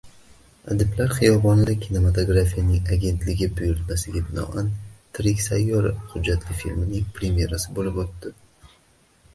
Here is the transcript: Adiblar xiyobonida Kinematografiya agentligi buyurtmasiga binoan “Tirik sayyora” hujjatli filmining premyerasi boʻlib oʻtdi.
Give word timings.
Adiblar 0.75 1.11
xiyobonida 1.17 1.75
Kinematografiya 1.83 2.79
agentligi 2.95 3.51
buyurtmasiga 3.61 4.25
binoan 4.31 4.73
“Tirik 5.19 5.45
sayyora” 5.49 5.93
hujjatli 6.17 6.61
filmining 6.65 7.07
premyerasi 7.21 7.77
boʻlib 7.79 8.03
oʻtdi. 8.07 8.37